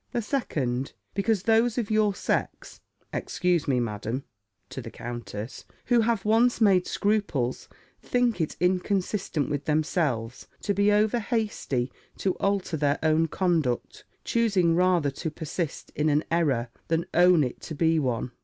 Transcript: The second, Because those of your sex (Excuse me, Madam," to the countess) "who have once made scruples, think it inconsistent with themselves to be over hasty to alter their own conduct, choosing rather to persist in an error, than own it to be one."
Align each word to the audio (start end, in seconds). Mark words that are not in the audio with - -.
The 0.13 0.23
second, 0.23 0.93
Because 1.13 1.43
those 1.43 1.77
of 1.77 1.91
your 1.91 2.15
sex 2.15 2.81
(Excuse 3.13 3.67
me, 3.67 3.79
Madam," 3.79 4.23
to 4.71 4.81
the 4.81 4.89
countess) 4.89 5.63
"who 5.85 6.01
have 6.01 6.25
once 6.25 6.59
made 6.59 6.87
scruples, 6.87 7.69
think 8.01 8.41
it 8.41 8.57
inconsistent 8.59 9.47
with 9.47 9.65
themselves 9.65 10.47
to 10.63 10.73
be 10.73 10.91
over 10.91 11.19
hasty 11.19 11.91
to 12.17 12.33
alter 12.37 12.77
their 12.77 12.97
own 13.03 13.27
conduct, 13.27 14.03
choosing 14.23 14.75
rather 14.75 15.11
to 15.11 15.29
persist 15.29 15.91
in 15.95 16.09
an 16.09 16.23
error, 16.31 16.69
than 16.87 17.05
own 17.13 17.43
it 17.43 17.61
to 17.61 17.75
be 17.75 17.99
one." 17.99 18.31